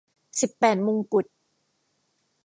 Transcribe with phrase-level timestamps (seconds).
[0.41, 1.25] สิบแปดมงกุฎ